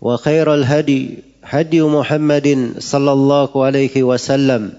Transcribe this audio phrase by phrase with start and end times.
[0.00, 4.72] وخير الهدي هدي محمد صلى الله عليه وسلم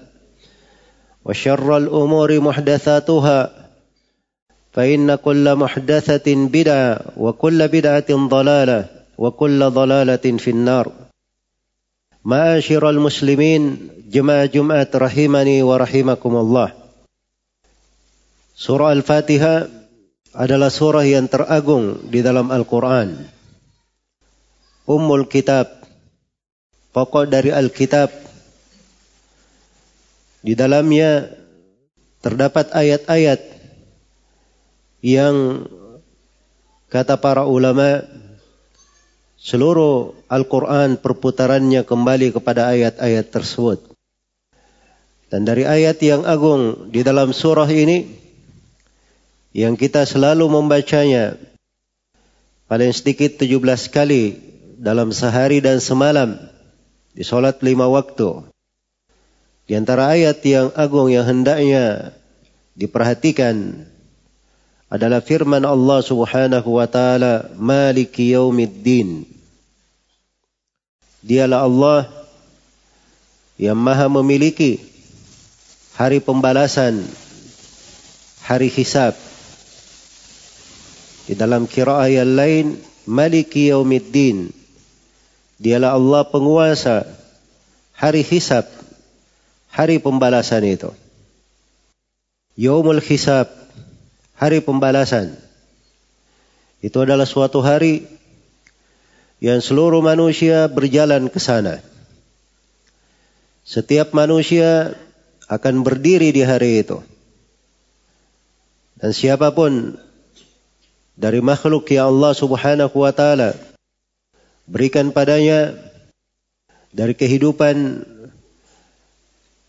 [1.24, 3.50] وشر الأمور محدثاتها
[4.72, 8.86] فإن كل محدثة بدعة وكل بدعة ضلالة
[9.18, 10.92] وكل ضلالة في النار
[12.24, 16.68] معاشر المسلمين جماعة جمعة رحمني ورحمكم الله
[18.52, 19.66] Surah Al-Fatihah
[20.38, 23.41] adalah surah yang teragung di dalam Al-Quran.
[24.82, 25.86] Ummul Kitab,
[26.90, 28.10] pokok dari Alkitab.
[30.42, 31.30] Di dalamnya
[32.18, 33.38] terdapat ayat-ayat
[35.06, 35.66] yang
[36.90, 38.02] kata para ulama
[39.38, 43.86] seluruh Al-Quran perputarannya kembali kepada ayat-ayat tersebut.
[45.30, 48.06] Dan dari ayat yang agung di dalam surah ini
[49.54, 51.38] yang kita selalu membacanya
[52.66, 54.51] paling sedikit 17 kali
[54.82, 56.34] dalam sehari dan semalam
[57.14, 58.42] di solat lima waktu.
[59.70, 62.10] Di antara ayat yang agung yang hendaknya
[62.74, 63.86] diperhatikan
[64.90, 69.22] adalah firman Allah Subhanahu wa taala Maliki Yaumiddin.
[71.22, 72.00] Dialah Allah
[73.54, 74.82] yang Maha memiliki
[75.94, 77.06] hari pembalasan,
[78.42, 79.14] hari hisab.
[81.30, 82.66] Di dalam kiraah yang lain
[83.06, 84.61] Maliki Yaumiddin
[85.62, 87.06] Dialah Allah penguasa
[87.94, 88.66] hari hisab,
[89.70, 90.90] hari pembalasan itu.
[92.58, 93.46] Yaumul hisab,
[94.34, 95.38] hari pembalasan.
[96.82, 98.02] Itu adalah suatu hari
[99.38, 101.78] yang seluruh manusia berjalan ke sana.
[103.62, 104.98] Setiap manusia
[105.46, 106.98] akan berdiri di hari itu.
[108.98, 109.94] Dan siapa pun
[111.14, 113.71] dari makhluk yang Allah Subhanahu wa taala
[114.66, 115.74] berikan padanya
[116.92, 118.06] dari kehidupan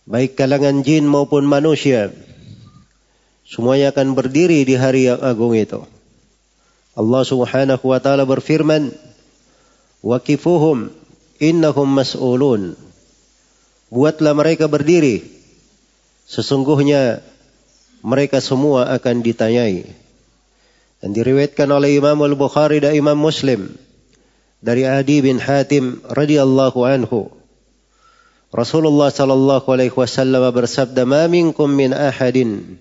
[0.03, 2.11] baik kalangan jin maupun manusia
[3.47, 5.83] semuanya akan berdiri di hari yang agung itu.
[6.93, 8.93] Allah Subhanahu wa taala berfirman,
[10.05, 10.93] "Waqifuhum
[11.41, 12.77] innahum mas'ulun."
[13.93, 15.21] Buatlah mereka berdiri.
[16.25, 17.21] Sesungguhnya
[18.01, 19.85] mereka semua akan ditanyai.
[20.97, 23.75] Dan diriwayatkan oleh Imam Al-Bukhari dan Imam Muslim
[24.63, 27.27] dari Adi bin Hatim radhiyallahu anhu.
[28.55, 32.79] Rasulullah sallallahu alaihi wasallam bersabda, "Ma minkum min ahadin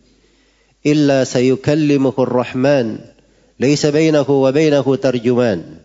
[0.87, 3.03] illa sayukallimuhu ar-Rahman,
[3.59, 5.83] laisa bainahu wa bainahu tarjuman."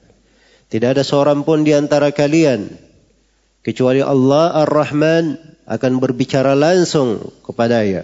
[0.70, 2.68] Tidak ada seorang pun di antara kalian
[3.64, 8.04] kecuali Allah Ar-Rahman akan berbicara langsung kepadanya.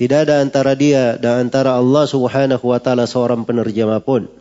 [0.00, 4.32] Tidak ada antara dia dan antara Allah Subhanahu wa taala seorang penerjemah pun.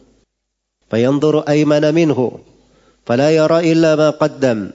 [0.87, 2.54] Fayanzuru aymana minhu
[3.06, 4.70] فلا يرى إلا ما قدم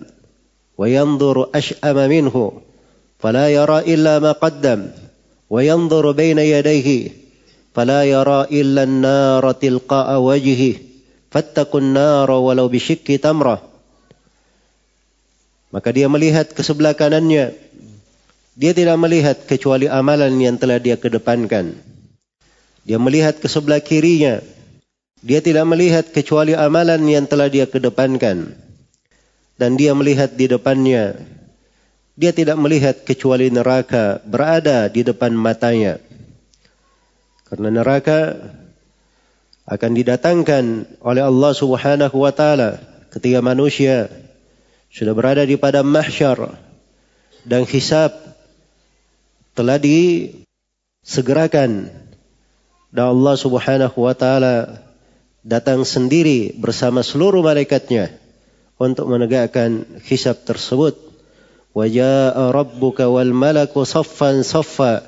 [0.78, 2.36] وينظر أشأم منه
[3.20, 4.80] فلا يرى إلا ما قدم
[5.50, 6.90] وينظر بين يديه
[7.76, 10.74] فلا يرى إلا النار تلقاء وجهه
[11.32, 13.76] فاتقوا النار ولو بشك تمرة
[15.76, 17.52] maka dia melihat ke sebelah kanannya
[18.56, 21.76] dia tidak melihat kecuali amalan yang telah dia kedepankan
[22.88, 24.40] dia melihat ke sebelah kirinya
[25.21, 28.57] Dia tidak melihat kecuali amalan yang telah dia kedepankan.
[29.61, 31.21] dan dia melihat di depannya.
[32.17, 36.01] Dia tidak melihat kecuali neraka berada di depan matanya.
[37.45, 38.41] Karena neraka
[39.69, 40.65] akan didatangkan
[41.05, 42.81] oleh Allah Subhanahu wa taala
[43.13, 44.09] ketika manusia
[44.89, 46.57] sudah berada di padang mahsyar
[47.45, 48.17] dan hisab
[49.53, 51.93] telah disegerakan
[52.91, 54.89] dan Allah Subhanahu wa taala
[55.47, 58.13] datang sendiri bersama seluruh malaikatnya
[58.81, 60.97] untuk menegakkan hisab tersebut.
[61.71, 65.07] Waja'a rabbuka wal malaku saffan saffa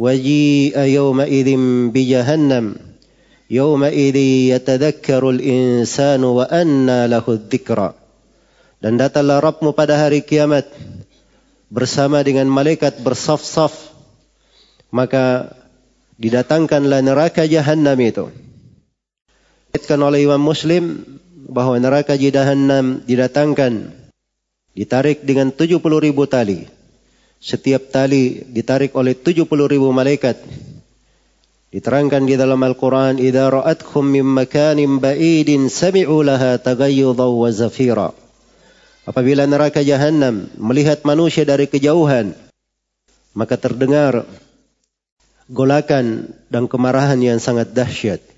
[0.00, 2.74] waji'a yawma idzin bi jahannam
[3.46, 7.94] yawma idzi yatadhakkaru insanu wa anna lahu dzikra
[8.82, 10.66] dan datanglah Rabbmu pada hari kiamat
[11.70, 13.72] bersama dengan malaikat bersaf-saf
[14.90, 15.54] maka
[16.22, 18.30] didatangkanlah neraka jahanam itu.
[19.74, 21.02] Dikatakan oleh Imam Muslim
[21.50, 23.90] bahwa neraka jahanam didatangkan
[24.70, 26.70] ditarik dengan 70 ribu tali.
[27.42, 30.38] Setiap tali ditarik oleh 70 ribu malaikat.
[31.74, 38.14] Diterangkan di dalam Al-Quran, "Idza ra'atkum min makanin ba'idin sami'u laha taghayyudan wa zafira."
[39.10, 42.30] Apabila neraka jahanam melihat manusia dari kejauhan,
[43.34, 44.22] maka terdengar
[45.50, 48.33] golakan dan kemarahan yang sangat dahsyat.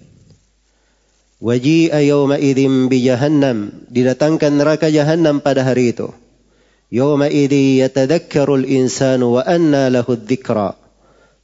[1.37, 6.11] Waji'a yawma idzin bi jahannam, didatangkan neraka jahannam pada hari itu.
[6.89, 10.79] Yawma idzi yatadhakkaru al-insanu wa anna lahu dzikra.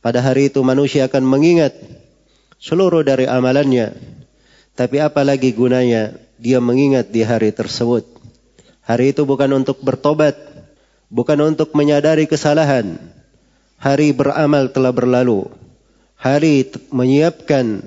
[0.00, 1.76] Pada hari itu manusia akan mengingat
[2.56, 3.92] seluruh dari amalannya.
[4.72, 8.08] Tapi apalagi gunanya dia mengingat di hari tersebut.
[8.82, 10.34] Hari itu bukan untuk bertobat,
[11.12, 12.98] bukan untuk menyadari kesalahan,
[13.82, 15.50] Hari beramal telah berlalu.
[16.14, 17.82] Hari menyiapkan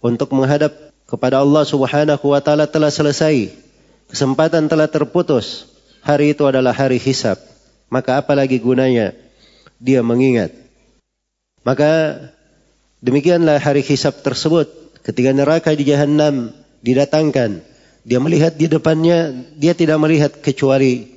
[0.00, 0.72] untuk menghadap
[1.06, 3.54] kepada Allah Subhanahu wa taala telah selesai.
[4.10, 5.70] Kesempatan telah terputus.
[6.02, 7.38] Hari itu adalah hari hisab.
[7.90, 9.14] Maka apalagi gunanya
[9.78, 10.54] dia mengingat.
[11.66, 12.22] Maka
[13.02, 14.70] demikianlah hari hisab tersebut
[15.02, 17.62] ketika neraka di jahanam didatangkan.
[18.06, 21.10] Dia melihat di depannya, dia tidak melihat kecuali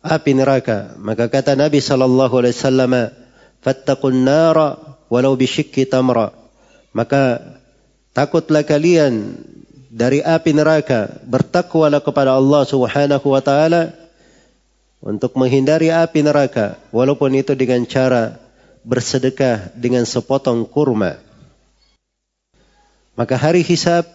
[0.00, 0.96] api neraka.
[0.96, 2.92] Maka kata Nabi sallallahu alaihi wasallam,
[3.60, 6.32] fattaqun nara walau tamra.
[6.96, 7.22] Maka
[8.16, 9.38] takutlah kalian
[9.90, 13.90] dari api neraka, bertakwalah kepada Allah Subhanahu wa taala
[15.02, 18.38] untuk menghindari api neraka walaupun itu dengan cara
[18.86, 21.18] bersedekah dengan sepotong kurma.
[23.18, 24.06] Maka hari hisab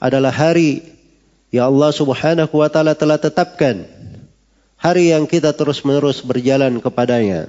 [0.00, 0.80] adalah hari
[1.50, 3.84] yang Allah Subhanahu wa taala telah tetapkan.
[4.78, 7.48] Hari yang kita terus-menerus berjalan kepadanya.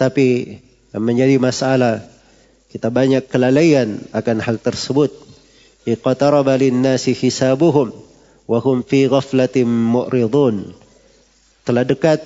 [0.00, 0.58] Tapi
[0.96, 2.00] menjadi masalah
[2.68, 5.12] kita banyak kelalaian akan hal tersebut.
[5.88, 7.96] Iqtaraba lin-nasi hisabuhum
[8.44, 10.76] wa hum fi ghaflatin mu'ridun.
[11.64, 12.20] Telah dekat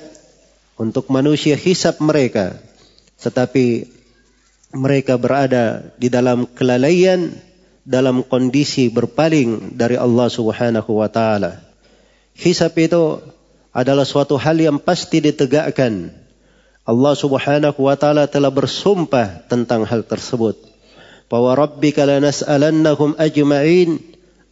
[0.78, 2.58] untuk manusia hisab mereka
[3.22, 3.86] tetapi
[4.74, 7.30] mereka berada di dalam kelalaian
[7.86, 11.62] dalam kondisi berpaling dari Allah Subhanahu wa taala.
[12.34, 13.22] Hisab itu
[13.70, 16.10] adalah suatu hal yang pasti ditegakkan
[16.82, 20.58] Allah Subhanahu wa taala telah bersumpah tentang hal tersebut.
[21.30, 24.02] Bahwa rabbika lanas'alannahum ajma'in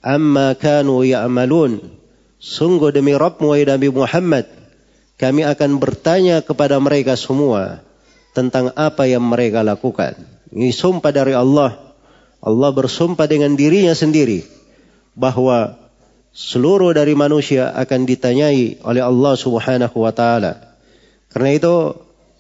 [0.00, 1.82] amma kanu ya'malun.
[2.41, 4.49] Sungguh demi Rabbmu wahai Nabi Muhammad,
[5.21, 7.84] kami akan bertanya kepada mereka semua
[8.32, 10.17] tentang apa yang mereka lakukan.
[10.49, 11.77] Ini sumpah dari Allah.
[12.41, 14.49] Allah bersumpah dengan dirinya sendiri
[15.13, 15.77] bahwa
[16.32, 20.72] seluruh dari manusia akan ditanyai oleh Allah Subhanahu wa taala.
[21.29, 21.75] Karena itu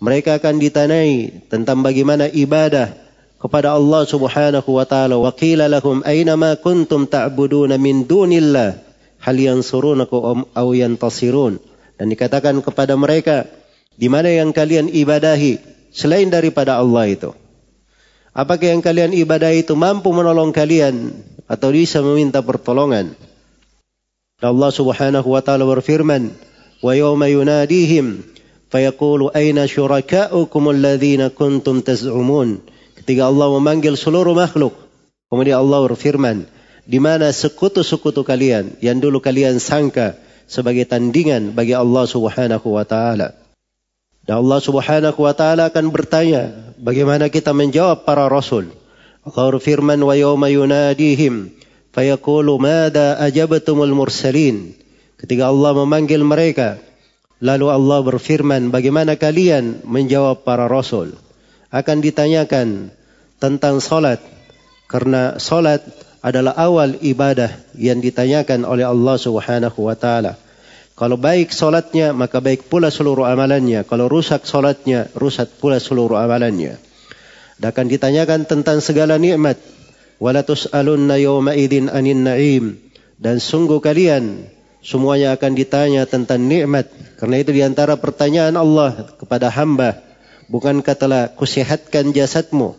[0.00, 2.96] mereka akan ditanai tentang bagaimana ibadah
[3.36, 5.20] kepada Allah Subhanahu wa taala.
[5.20, 8.80] Wa qila lahum aina ma kuntum ta'buduna min dunillah
[9.20, 11.60] hal yansurunakum aw yantasirun.
[12.00, 13.44] Dan dikatakan kepada mereka,
[13.92, 15.60] di mana yang kalian ibadahi
[15.92, 17.36] selain daripada Allah itu?
[18.32, 21.12] Apakah yang kalian ibadahi itu mampu menolong kalian
[21.44, 23.12] atau bisa meminta pertolongan?
[24.40, 26.32] Allah Subhanahu wa taala berfirman,
[26.80, 28.29] "Wa yawma yunadihim
[28.70, 32.62] fayaqulu aina syurakaukum alladhina kuntum taz'umun?
[32.96, 34.72] Ketika Allah memanggil seluruh makhluk
[35.30, 36.46] kemudian Allah berfirman
[36.86, 40.18] di mana sekutu-sekutu kalian yang dulu kalian sangka
[40.50, 43.34] sebagai tandingan bagi Allah Subhanahu wa taala?
[44.26, 48.70] Dan Allah Subhanahu wa taala akan bertanya bagaimana kita menjawab para rasul?
[49.26, 51.52] Allah berfirman wa yawma yunadihim
[51.92, 54.74] fayaqulu mada ajabtumul mursalin
[55.20, 56.80] ketika Allah memanggil mereka
[57.40, 61.16] Lalu Allah berfirman, bagaimana kalian menjawab para rasul?
[61.72, 62.92] Akan ditanyakan
[63.40, 64.20] tentang solat.
[64.84, 65.80] Karena solat
[66.20, 67.48] adalah awal ibadah
[67.80, 70.36] yang ditanyakan oleh Allah subhanahu wa ta'ala.
[70.92, 73.88] Kalau baik solatnya, maka baik pula seluruh amalannya.
[73.88, 76.76] Kalau rusak solatnya, rusak pula seluruh amalannya.
[77.56, 79.56] Dan akan ditanyakan tentang segala nikmat.
[80.20, 82.76] Wala tus'alunna yawma anin na'im.
[83.16, 84.44] Dan sungguh kalian
[84.80, 86.88] semuanya akan ditanya tentang nikmat.
[87.16, 90.00] Karena itu di antara pertanyaan Allah kepada hamba.
[90.50, 92.74] Bukankah telah kusehatkan jasadmu?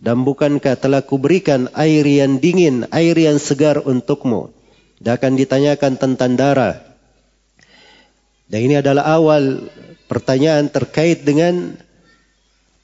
[0.00, 4.54] Dan bukankah telah kuberikan air yang dingin, air yang segar untukmu?
[5.02, 6.90] Dan akan ditanyakan tentang darah
[8.50, 9.70] dan ini adalah awal
[10.10, 11.78] pertanyaan terkait dengan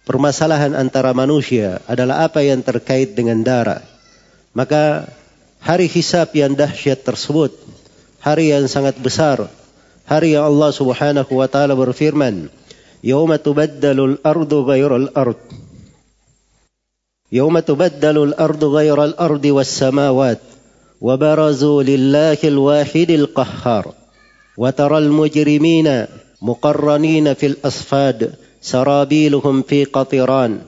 [0.06, 3.82] permasalahan antara manusia adalah apa yang terkait dengan darah.
[4.54, 5.10] Maka
[5.58, 7.50] hari hisab yang dahsyat tersebut,
[8.26, 9.46] hari yang sangat besar
[10.02, 12.50] hari yang Allah Subhanahu wa taala berfirman
[12.98, 15.38] yauma tubaddalul ardu ghairal ard
[17.30, 20.42] yauma tubaddalul ardu ghairal ardi was samawat
[20.98, 23.94] wa barazu lillahil wahidil qahhar
[24.58, 26.10] wa taral mujrimina
[26.42, 28.34] muqarranina fil asfad
[28.66, 30.58] سرابيلهم في قطران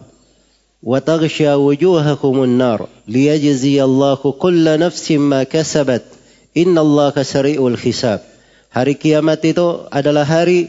[0.83, 6.05] وتغشى وجوههم النار ليجزي الله كل نفس ما كسبت
[6.57, 8.25] Innallaha sari'ul hisab.
[8.69, 10.69] Hari kiamat itu adalah hari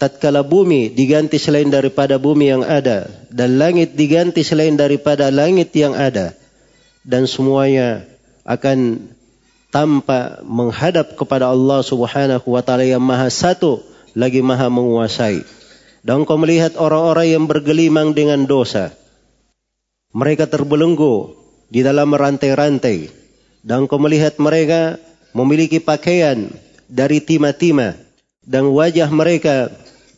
[0.00, 5.92] tatkala bumi diganti selain daripada bumi yang ada dan langit diganti selain daripada langit yang
[5.92, 6.32] ada
[7.02, 8.06] dan semuanya
[8.48, 9.10] akan
[9.68, 13.84] tanpa menghadap kepada Allah Subhanahu wa taala yang maha satu
[14.16, 15.44] lagi maha menguasai.
[16.00, 18.94] Dan kau melihat orang-orang yang bergelimang dengan dosa.
[20.14, 21.36] Mereka terbelenggu
[21.68, 23.12] di dalam rantai-rantai.
[23.68, 24.96] Dan kau melihat mereka
[25.36, 26.48] memiliki pakaian
[26.88, 28.00] dari timah-timah
[28.48, 29.68] dan wajah mereka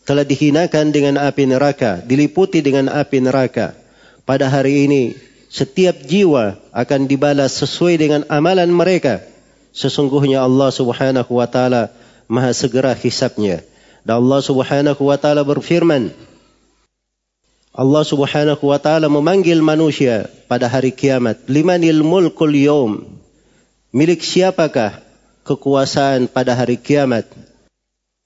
[0.07, 3.75] telah dihinakan dengan api neraka, diliputi dengan api neraka.
[4.23, 5.19] Pada hari ini,
[5.50, 9.26] setiap jiwa akan dibalas sesuai dengan amalan mereka
[9.71, 11.95] Sesungguhnya Allah Subhanahu wa taala
[12.30, 13.62] Maha segera hisabnya.
[14.07, 16.14] Dan Allah Subhanahu wa taala berfirman,
[17.71, 23.19] Allah Subhanahu wa taala memanggil manusia pada hari kiamat, "Limanil mulkul yaum?"
[23.90, 25.02] Milik siapakah
[25.42, 27.26] kekuasaan pada hari kiamat?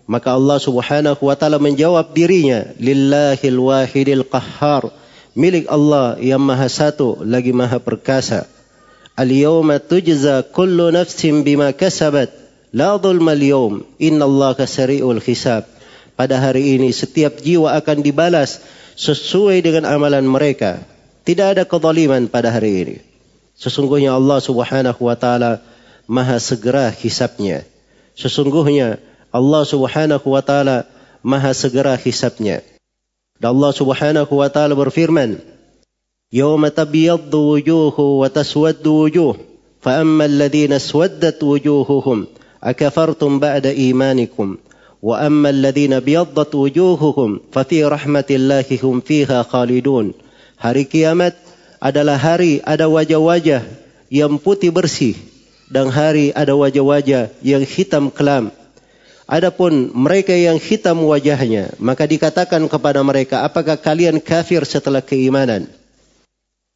[0.05, 4.93] Maka Allah Subhanahu wa taala menjawab dirinya, "Lillahil wahidil qahhar."
[5.33, 8.45] Milik Allah yang Maha Satu lagi Maha Perkasa.
[9.17, 12.29] Al-yawma tujza kullu nafsin bima kasabat.
[12.69, 13.89] La dhulma al-yawm.
[13.97, 15.65] Inna Allah sari'ul hisab.
[16.13, 18.61] Pada hari ini setiap jiwa akan dibalas
[19.01, 20.85] sesuai dengan amalan mereka.
[21.25, 23.14] Tidak ada kezaliman pada hari ini.
[23.55, 25.63] Sesungguhnya Allah Subhanahu wa taala
[26.05, 27.65] Maha segera hisabnya.
[28.19, 28.99] Sesungguhnya
[29.33, 30.85] Allah Subhanahu wa taala
[31.25, 32.61] Maha segera hisabnya.
[33.41, 35.55] Dan Allah Subhanahu wa taala berfirman,
[36.35, 39.37] يوم تبيض وجوه وتسود وجوه
[39.81, 42.27] فأما الذين اسودت وجوههم
[42.65, 44.57] أكفرتم بعد إيمانكم
[45.03, 50.13] وأما الذين ابيضت وجوههم ففي رحمة الله هم فيها خالدون
[50.55, 51.37] Hari kiamat
[51.85, 53.61] adalah hari ada wajah-wajah
[54.09, 55.13] yang putih bersih
[55.69, 58.49] dan hari ada wajah-wajah yang hitam kelam.
[59.29, 65.69] Adapun mereka yang hitam wajahnya, maka dikatakan kepada mereka, apakah kalian kafir setelah keimanan?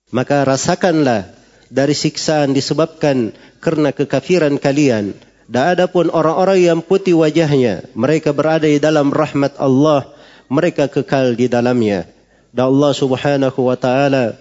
[0.08, 1.28] maka rasakanlah
[1.68, 5.12] dari siksaan disebabkan karena kekafiran kalian.
[5.48, 10.04] Dan adapun orang-orang yang putih wajahnya, mereka berada di dalam rahmat Allah,
[10.52, 12.04] mereka kekal di dalamnya.
[12.52, 14.36] Dan Allah Subhanahu wa taala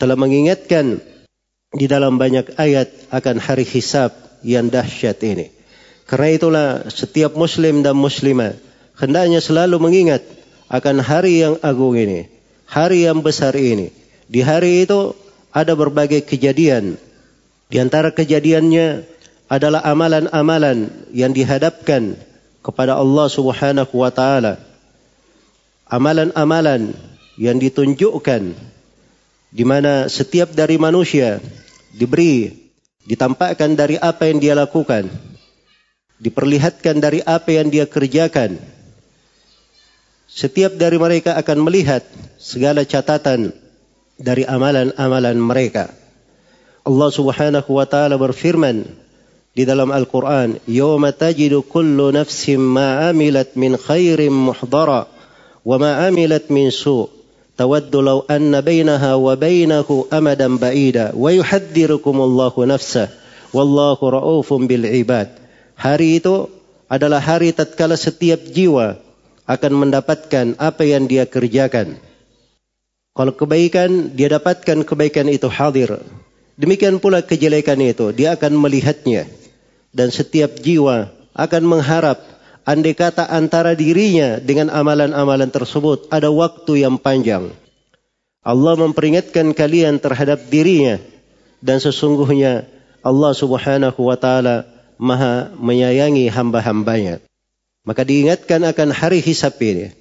[0.00, 1.04] telah mengingatkan
[1.76, 5.52] di dalam banyak ayat akan hari hisab yang dahsyat ini.
[6.08, 8.56] Karena itulah setiap muslim dan muslimah
[8.96, 10.24] hendaknya selalu mengingat
[10.72, 12.26] akan hari yang agung ini,
[12.64, 13.92] hari yang besar ini.
[14.26, 15.12] Di hari itu
[15.52, 16.96] ada berbagai kejadian.
[17.70, 19.06] Di antara kejadiannya
[19.50, 22.18] adalah amalan-amalan yang dihadapkan
[22.62, 24.58] kepada Allah Subhanahu wa taala.
[25.90, 26.94] Amalan-amalan
[27.34, 28.54] yang ditunjukkan
[29.50, 31.42] di mana setiap dari manusia
[31.90, 32.54] diberi
[33.06, 35.10] ditampakkan dari apa yang dia lakukan,
[36.22, 38.60] diperlihatkan dari apa yang dia kerjakan.
[40.30, 42.06] Setiap dari mereka akan melihat
[42.38, 43.50] segala catatan
[44.14, 45.90] dari amalan-amalan mereka.
[46.86, 48.86] Allah Subhanahu wa taala berfirman
[49.50, 55.10] di dalam Al-Qur'an, "Yauma tajidu kullu nafsin ma 'amilat min khairin muhdara
[55.66, 57.19] wa ma 'amilat min su'
[58.62, 63.10] bainaha wa bainahu amadan ba'ida wa yuhadzirukum Allahu nafsah
[63.52, 65.28] wallahu ra'ufun bil ibad."
[65.76, 66.48] Hari itu
[66.86, 69.00] adalah hari tatkala setiap jiwa
[69.48, 72.00] akan mendapatkan apa yang dia kerjakan
[73.10, 75.98] kalau kebaikan, dia dapatkan kebaikan itu hadir.
[76.54, 79.26] Demikian pula kejelekan itu, dia akan melihatnya.
[79.90, 82.22] Dan setiap jiwa akan mengharap
[82.70, 87.50] andai kata antara dirinya dengan amalan-amalan tersebut ada waktu yang panjang.
[88.46, 91.02] Allah memperingatkan kalian terhadap dirinya
[91.58, 92.70] dan sesungguhnya
[93.02, 97.24] Allah Subhanahu wa taala Maha menyayangi hamba-hambanya.
[97.82, 99.96] Maka diingatkan akan hari hisab ini.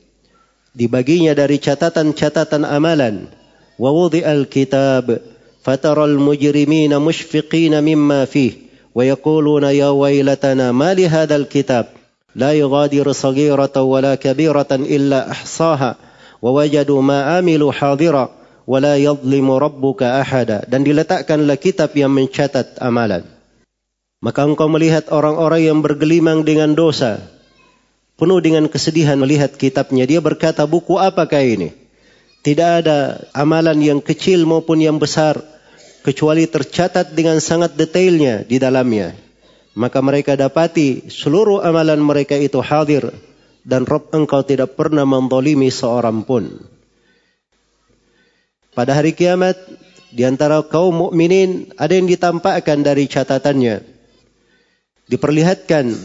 [0.76, 3.32] Dibaginya dari catatan-catatan amalan.
[3.80, 5.24] Wa wudi'al kitab
[5.64, 11.99] fataral mujrimina mushfiqina mimma fih wa yaquluna ya wailatana ma li hadzal kitab
[12.35, 15.97] لا يغادر صغيرة ولا كبيرة إلا أحصاها
[16.43, 18.25] ووجدوا ما عملوا حاضرا
[18.67, 23.23] ولا يظلم ربك أحدا dan diletakkanlah kitab yang mencatat amalan
[24.25, 27.21] maka engkau melihat orang-orang yang bergelimang dengan dosa
[28.17, 31.77] penuh dengan kesedihan melihat kitabnya dia berkata buku apakah ini
[32.41, 35.39] tidak ada amalan yang kecil maupun yang besar
[36.05, 39.13] kecuali tercatat dengan sangat detailnya di dalamnya
[39.80, 43.16] maka mereka dapati seluruh amalan mereka itu hadir
[43.64, 46.60] dan Rob engkau tidak pernah mendolimi seorang pun.
[48.76, 49.56] Pada hari kiamat,
[50.12, 53.88] di antara kaum mukminin ada yang ditampakkan dari catatannya.
[55.08, 55.96] Diperlihatkan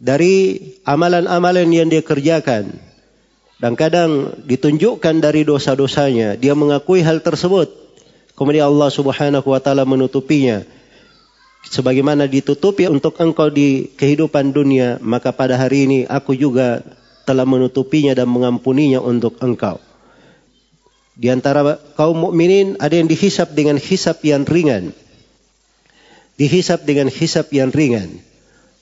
[0.00, 2.80] dari amalan-amalan yang dia kerjakan.
[3.62, 6.34] Dan kadang ditunjukkan dari dosa-dosanya.
[6.34, 7.70] Dia mengakui hal tersebut.
[8.34, 10.66] Kemudian Allah subhanahu wa ta'ala menutupinya
[11.66, 16.82] sebagaimana ditutupi untuk engkau di kehidupan dunia, maka pada hari ini aku juga
[17.22, 19.78] telah menutupinya dan mengampuninya untuk engkau.
[21.12, 24.96] Di antara kaum mukminin ada yang dihisap dengan hisap yang ringan.
[26.40, 28.18] Dihisap dengan hisap yang ringan.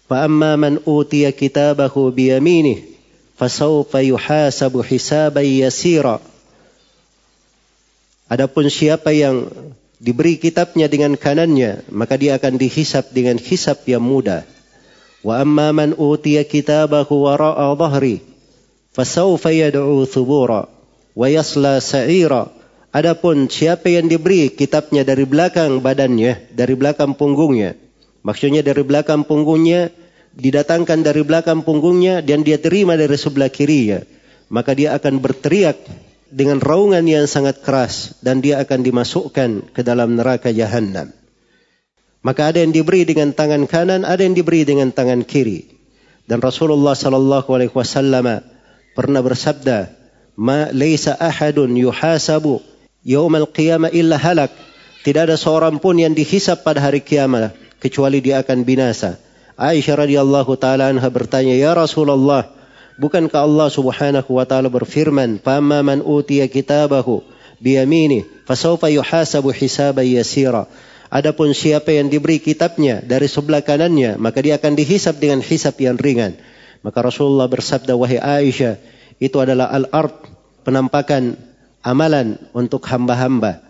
[0.07, 2.87] Fa amma man utiya kitabahu bi yaminih
[3.35, 6.23] fasawfa yuhasabu hisaban yasira.
[8.31, 9.51] Adapun siapa yang
[10.01, 14.49] diberi kitabnya dengan kanannya, maka dia akan dihisap dengan hisap yang mudah.
[15.21, 18.25] Wa amma man utiya kitabahu wara'a dhahri,
[18.97, 20.73] fasawfa yad'u thubura
[21.13, 22.49] wa yasla sa'ira.
[22.91, 27.79] Adapun siapa yang diberi kitabnya dari belakang badannya, dari belakang punggungnya,
[28.27, 29.95] maksudnya dari belakang punggungnya,
[30.35, 34.03] didatangkan dari belakang punggungnya dan dia terima dari sebelah kirinya,
[34.51, 35.79] maka dia akan berteriak
[36.31, 41.11] dengan raungan yang sangat keras dan dia akan dimasukkan ke dalam neraka jahanam.
[42.23, 45.73] Maka ada yang diberi dengan tangan kanan, ada yang diberi dengan tangan kiri.
[46.29, 48.45] Dan Rasulullah sallallahu alaihi wasallam
[48.95, 49.91] pernah bersabda,
[50.39, 52.63] "Ma laisa ahadun yuhasabu
[53.03, 54.53] yaumal qiyamah illa halak."
[55.01, 59.17] Tidak ada seorang pun yang dihisap pada hari kiamat kecuali dia akan binasa.
[59.57, 62.60] Aisyah radhiyallahu taala anha bertanya, "Ya Rasulullah,
[63.01, 67.25] Bukankah Allah Subhanahu wa taala berfirman, "Fama man utiya kitabahu
[67.57, 70.69] biyamini fasawfa yuhasabu hisaban yasira."
[71.09, 75.97] Adapun siapa yang diberi kitabnya dari sebelah kanannya, maka dia akan dihisap dengan hisap yang
[75.97, 76.37] ringan.
[76.85, 78.77] Maka Rasulullah bersabda, "Wahai Aisyah,
[79.17, 80.15] itu adalah al-ard,
[80.69, 81.41] penampakan
[81.81, 83.65] amalan untuk hamba-hamba."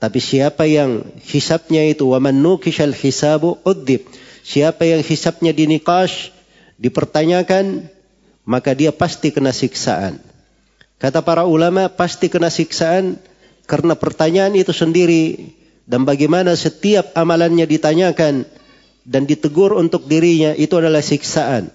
[0.00, 4.02] Tapi siapa yang hisapnya itu wa man nukishal hisabu uddib.
[4.42, 6.34] Siapa yang hisapnya dinikash,
[6.82, 7.86] dipertanyakan,
[8.42, 10.18] maka dia pasti kena siksaan.
[10.98, 13.18] Kata para ulama pasti kena siksaan
[13.66, 15.54] karena pertanyaan itu sendiri
[15.86, 18.46] dan bagaimana setiap amalannya ditanyakan
[19.02, 21.70] dan ditegur untuk dirinya itu adalah siksaan.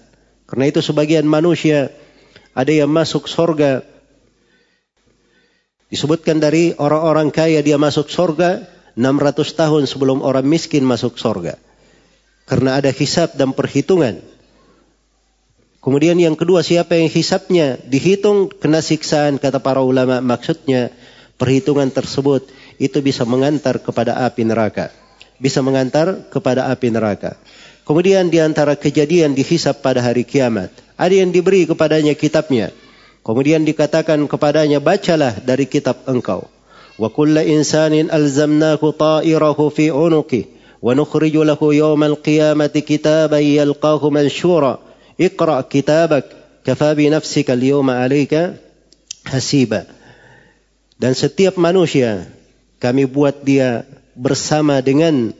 [0.48, 1.92] Karena itu sebagian manusia
[2.56, 3.84] ada yang masuk sorga
[5.92, 8.64] disebutkan dari orang-orang kaya dia masuk sorga
[8.96, 11.60] 600 tahun sebelum orang miskin masuk sorga.
[12.48, 14.24] Karena ada hisab dan perhitungan.
[15.78, 20.90] Kemudian yang kedua siapa yang hisapnya dihitung kena siksaan kata para ulama maksudnya
[21.38, 22.50] perhitungan tersebut
[22.82, 24.90] itu bisa mengantar kepada api neraka.
[25.38, 27.38] Bisa mengantar kepada api neraka.
[27.86, 30.68] Kemudian di antara kejadian dihisap pada hari kiamat.
[30.98, 32.74] Ada yang diberi kepadanya kitabnya.
[33.22, 36.50] Kemudian dikatakan kepadanya bacalah dari kitab engkau.
[36.98, 40.50] Wa kulla insanin alzamnahu ta'irahu fi unuki.
[40.82, 44.87] Wa nukhriju lahu yawmal qiyamati kitaban yalqahu mansyura.
[45.18, 46.30] Kitabak
[46.62, 48.54] kafa bi nafsika al-yawma 'alaika
[49.26, 49.90] hasiba.
[50.94, 52.30] Dan setiap manusia
[52.78, 53.82] kami buat dia
[54.14, 55.34] bersama dengan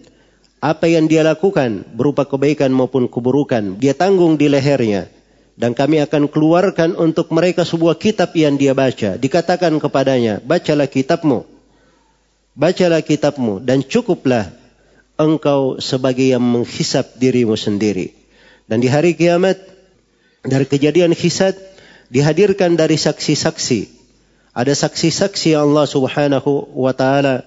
[0.58, 3.78] apa yang dia lakukan berupa kebaikan maupun keburukan.
[3.78, 5.06] Dia tanggung di lehernya.
[5.58, 9.18] Dan kami akan keluarkan untuk mereka sebuah kitab yang dia baca.
[9.18, 11.42] Dikatakan kepadanya, bacalah kitabmu.
[12.54, 14.54] Bacalah kitabmu dan cukuplah
[15.18, 18.17] engkau sebagai yang menghisap dirimu sendiri.
[18.69, 19.59] Dan di hari kiamat
[20.43, 21.55] dari kejadian hisad
[22.11, 24.03] dihadirkan dari saksi-saksi.
[24.53, 27.41] Ada saksi-saksi yang Allah Subhanahu wa taala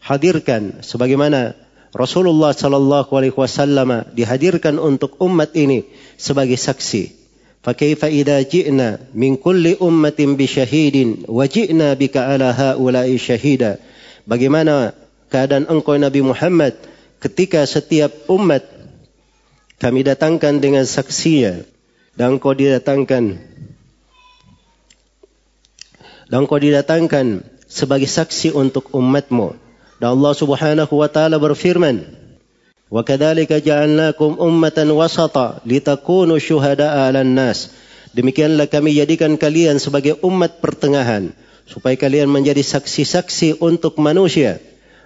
[0.00, 1.52] hadirkan sebagaimana
[1.92, 5.84] Rasulullah sallallahu alaihi wasallam dihadirkan untuk umat ini
[6.16, 7.26] sebagai saksi.
[7.66, 13.72] فكيف إذا جئنا من كل أمة بشهيد وجئنا بك على هؤلاء شهيدا
[14.26, 14.90] Bagaimana
[15.30, 16.74] keadaan engkau Nabi Muhammad
[17.22, 18.66] ketika setiap umat
[19.81, 21.65] kami datangkan dengan saksinya
[22.13, 23.41] dan engkau didatangkan
[26.29, 29.57] dan engkau didatangkan sebagai saksi untuk umatmu.
[29.97, 32.07] Dan Allah Subhanahu wa taala berfirman,
[32.93, 37.73] "Wa kadzalika ja'alnakum ummatan wasata litakunu syuhada'a 'alan nas."
[38.13, 41.31] Demikianlah kami jadikan kalian sebagai umat pertengahan
[41.63, 44.59] supaya kalian menjadi saksi-saksi untuk manusia.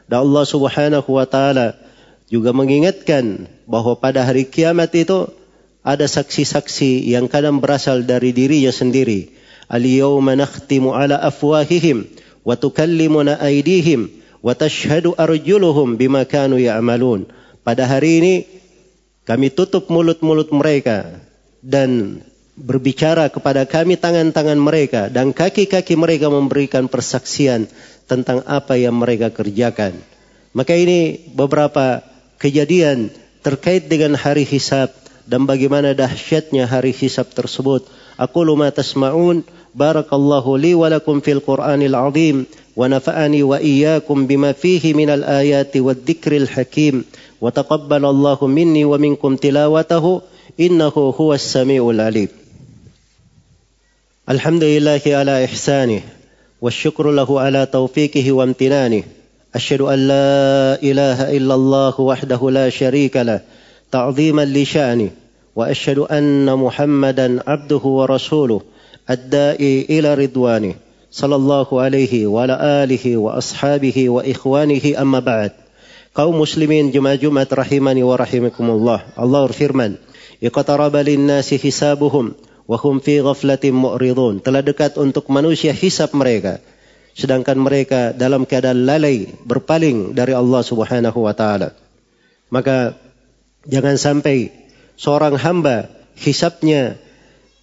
[0.09, 1.77] Dan Allah Subhanahu wa taala
[2.29, 5.29] juga mengingatkan bahwa pada hari kiamat itu
[5.85, 9.29] ada saksi-saksi yang kadang berasal dari dirinya sendiri.
[9.69, 12.09] Al-yawma nakhtimu ala afwahihim
[12.41, 14.09] wa tukallimuna aydihim
[14.41, 17.29] wa tashhadu arjuluhum bima kanu ya'malun.
[17.61, 18.33] Pada hari ini
[19.25, 21.21] kami tutup mulut-mulut mereka
[21.61, 22.21] dan
[22.55, 27.69] berbicara kepada kami tangan-tangan mereka dan kaki-kaki mereka memberikan persaksian
[28.05, 29.97] tentang apa yang mereka kerjakan.
[30.55, 31.99] Maka ini beberapa
[32.40, 34.92] kejadian terkait dengan hari hisab
[35.24, 37.86] dan bagaimana dahsyatnya hari hisab tersebut.
[38.20, 42.44] Aku ma tasma'un barakallahu li wa lakum fil Qur'anil azim
[42.76, 47.06] wa nafa'ani wa iyyakum bima fihi minal ayati wad dzikril hakim
[47.40, 50.20] wa taqabbalallahu minni wa minkum tilawatahu
[50.60, 52.28] innahu huwas samiul alim.
[54.28, 56.20] Alhamdulillahi ala ihsanih
[56.60, 59.02] والشكر له على توفيقه وامتنانه
[59.55, 63.39] أشهد أن لا إله إلا الله وحده لا شريك له
[63.91, 65.09] تعظيما لشأنه
[65.55, 68.61] وأشهد أن محمدا عبده ورسوله
[69.09, 70.75] الدائي إلى رضوانه
[71.11, 75.51] صلى الله عليه وعلى آله وأصحابه وإخوانه أما بعد.
[76.15, 78.99] قوم مسلمين جمع جمعة رحمني ورحمكم الله.
[79.19, 79.95] الله فرمان
[80.43, 82.33] اقترب للناس حسابهم
[82.67, 84.43] وهم في غفلة مؤرضون.
[84.43, 86.74] تلا دكات untuk manusia حساب مريكا
[87.15, 91.71] sedangkan mereka dalam keadaan lalai berpaling dari Allah Subhanahu wa taala.
[92.51, 92.99] Maka
[93.63, 94.51] jangan sampai
[94.99, 95.87] seorang hamba
[96.19, 96.99] hisapnya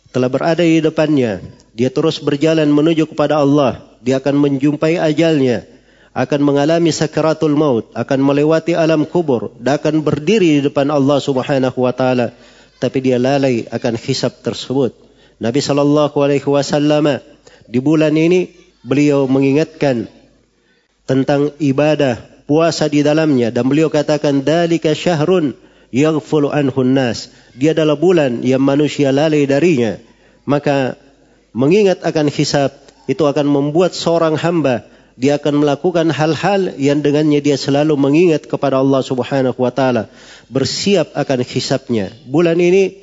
[0.08, 1.44] telah berada di depannya,
[1.76, 5.68] dia terus berjalan menuju kepada Allah, dia akan menjumpai ajalnya,
[6.12, 11.76] akan mengalami sakaratul maut, akan melewati alam kubur, dan akan berdiri di depan Allah Subhanahu
[11.76, 12.36] wa taala,
[12.80, 14.96] tapi dia lalai akan hisap tersebut.
[15.40, 17.20] Nabi sallallahu alaihi wasallam
[17.64, 20.10] di bulan ini beliau mengingatkan
[21.06, 23.50] tentang ibadah puasa di dalamnya.
[23.54, 25.54] Dan beliau katakan dalika syahrun
[25.94, 29.98] yaghfulu anhun nas dia adalah bulan yang manusia lalai darinya.
[30.44, 30.98] Maka
[31.54, 32.74] mengingat akan hisab
[33.06, 38.80] itu akan membuat seorang hamba dia akan melakukan hal-hal yang dengannya dia selalu mengingat kepada
[38.80, 40.08] Allah Subhanahu wa taala.
[40.48, 42.08] Bersiap akan hisabnya.
[42.24, 43.01] Bulan ini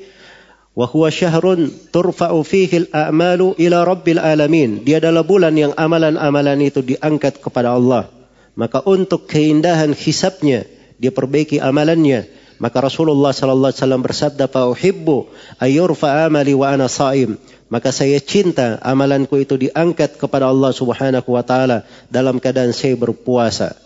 [0.80, 4.80] wa huwa syahrun turfa'u fihi al-a'malu ila rabbil alamin.
[4.80, 8.08] Dia adalah bulan yang amalan-amalan itu diangkat kepada Allah.
[8.56, 10.64] Maka untuk keindahan hisabnya,
[10.96, 12.32] dia perbaiki amalannya.
[12.56, 15.28] Maka Rasulullah sallallahu alaihi wasallam bersabda, "Fa uhibbu
[15.60, 17.36] ayyurfa amali wa ana sha'im."
[17.68, 23.76] Maka saya cinta amalanku itu diangkat kepada Allah Subhanahu wa taala dalam keadaan saya berpuasa.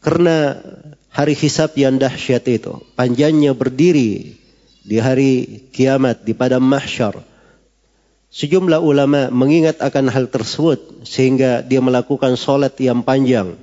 [0.00, 0.58] Karena
[1.12, 4.34] hari hisab yang dahsyat itu, panjangnya berdiri
[4.88, 7.20] di hari kiamat di padang mahsyar.
[8.32, 13.60] Sejumlah ulama mengingat akan hal tersebut sehingga dia melakukan solat yang panjang.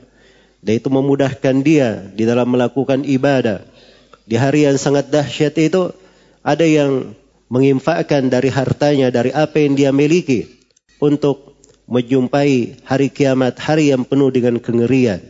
[0.62, 3.66] Dan itu memudahkan dia di dalam melakukan ibadah.
[4.26, 5.94] Di hari yang sangat dahsyat itu
[6.46, 7.18] ada yang
[7.50, 10.50] menginfakkan dari hartanya, dari apa yang dia miliki
[11.02, 15.22] untuk menjumpai hari kiamat, hari yang penuh dengan kengerian.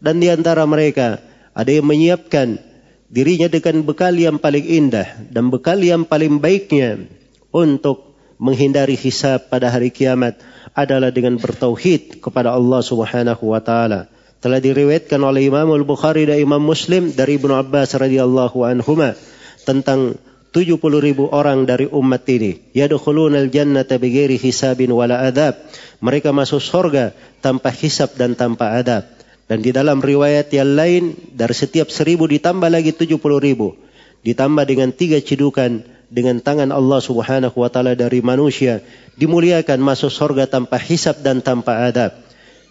[0.00, 1.20] Dan di antara mereka
[1.56, 2.71] ada yang menyiapkan
[3.12, 7.04] dirinya dengan bekal yang paling indah dan bekal yang paling baiknya
[7.52, 10.40] untuk menghindari hisab pada hari kiamat
[10.72, 14.08] adalah dengan bertauhid kepada Allah Subhanahu wa taala.
[14.42, 19.14] Telah diriwayatkan oleh Imam Al-Bukhari dan Imam Muslim dari Ibnu Abbas radhiyallahu anhuma
[19.62, 20.18] tentang
[20.50, 22.58] 70 ribu orang dari umat ini.
[22.74, 25.56] Yadkhuluna al-jannata bighairi hisabin wala adab.
[26.02, 29.21] Mereka masuk surga tanpa hisab dan tanpa adab.
[29.51, 33.79] Dan di dalam riwayat yang lain, dari setiap seribu ditambah lagi tujuh puluh ribu.
[34.27, 38.83] Ditambah dengan tiga cidukan dengan tangan Allah subhanahu wa ta'ala dari manusia.
[39.15, 42.11] Dimuliakan masuk surga tanpa hisab dan tanpa adab.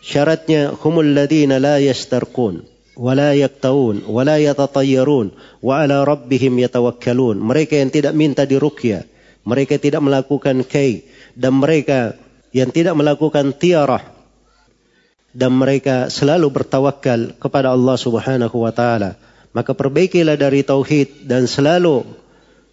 [0.05, 2.77] Syaratnya, humul ladina la yastarqun.
[2.96, 5.27] ولا يكتوون ولا يتطيرون
[5.61, 9.05] وعلى ربهم يتوكلون mereka yang tidak minta diruqyah
[9.44, 11.05] mereka tidak melakukan kai
[11.37, 12.16] dan mereka
[12.57, 14.10] yang tidak melakukan tiarah
[15.32, 19.15] dan mereka selalu bertawakal kepada Allah Subhanahu wa taala.
[19.52, 22.08] Maka perbaikilah dari tauhid dan selalu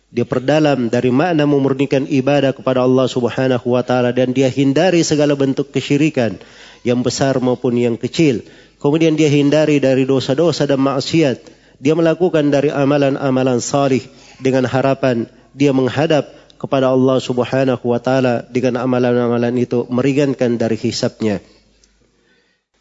[0.08, 5.36] dia perdalam dari makna memurnikan ibadah kepada Allah Subhanahu wa taala dan dia hindari segala
[5.36, 6.40] bentuk kesyirikan
[6.86, 8.40] yang besar maupun yang kecil.
[8.78, 11.58] Kemudian dia hindari dari dosa-dosa dan maksiat.
[11.78, 14.02] Dia melakukan dari amalan-amalan salih
[14.42, 21.44] dengan harapan dia menghadap kepada Allah Subhanahu wa taala dengan amalan-amalan itu meringankan dari hisabnya.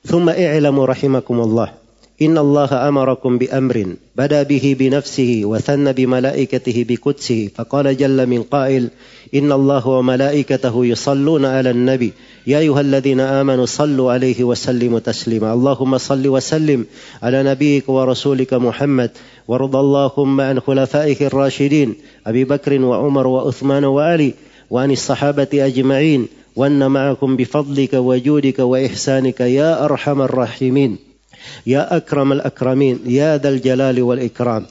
[0.07, 1.69] ثم اعلموا رحمكم الله.
[2.21, 7.49] إن الله أمركم بأمر بدا به بنفسه وثنى بملائكته بقدسه.
[7.55, 8.87] فقال جل من قائل
[9.35, 12.13] إن الله وملائكته يصلون على النبي.
[12.47, 15.53] يا أيها الذين آمنوا صلوا عليه وسلموا تسليما.
[15.53, 16.85] اللهم صل وسلم
[17.23, 19.11] على نبيك ورسولك محمد.
[19.47, 21.95] وارض اللهم عن خلفائك الراشدين.
[22.27, 24.33] أبي بكر وعمر وعثمان وعلي.
[24.69, 26.27] وعن الصحابة أجمعين.
[26.57, 30.97] وأن معكم بفضلك وجودك وإحسانك يا أرحم الراحمين
[31.67, 34.65] يا أكرم الأكرمين يا ذا الجلال والإكرام.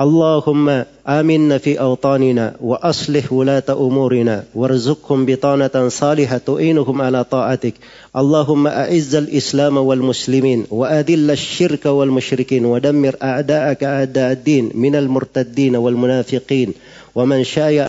[0.00, 7.74] اللهم آمنا في أوطاننا وأصلح ولاة أمورنا وارزقهم بطانة صالحة تعينهم على طاعتك.
[8.16, 16.72] اللهم أعز الإسلام والمسلمين وأذل الشرك والمشركين ودمر أعداءك أعداء الدين من المرتدين والمنافقين.
[17.14, 17.88] ومن شايع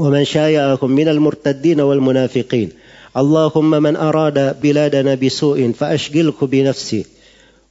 [0.00, 2.68] ومن شايعهم من المرتدين والمنافقين.
[3.16, 7.04] اللهم من أراد بلادنا بسوء فأشغله بنفسه.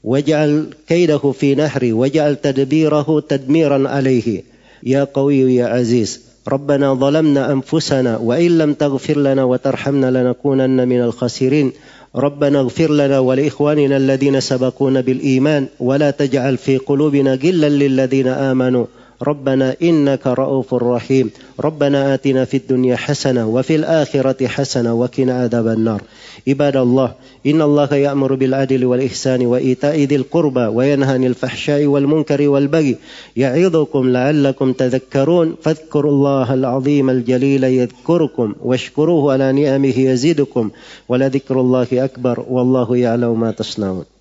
[0.03, 4.43] واجعل كيده في نحري واجعل تدبيره تدميرا عليه.
[4.83, 11.71] يا قوي يا عزيز ربنا ظلمنا أنفسنا وإن لم تغفر لنا وترحمنا لنكونن من الخاسرين.
[12.15, 15.67] ربنا اغفر لنا ولإخواننا الذين سبقونا بالإيمان.
[15.79, 18.85] ولا تجعل في قلوبنا غلا للذين آمنوا.
[19.23, 21.31] ربنا إنك رؤوف رحيم.
[21.59, 26.01] ربنا آتنا في الدنيا حسنة وفي الآخرة حسنة وقنا عذاب النار.
[26.47, 27.13] عباد الله
[27.45, 32.95] إن الله يأمر بالعدل والإحسان وإيتاء ذي القربى وينهى عن الفحشاء والمنكر والبغي.
[33.35, 35.55] يعظكم لعلكم تذكرون.
[35.61, 40.69] فاذكروا الله العظيم الجليل يذكركم واشكروه على نعمه يزيدكم.
[41.09, 44.18] ولذكر الله أكبر والله يعلم ما تصنعون.